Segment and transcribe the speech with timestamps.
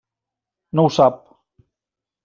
[0.79, 1.23] No ho sap.